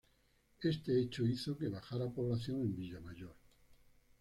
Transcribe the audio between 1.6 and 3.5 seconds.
bajara población en Villamayor.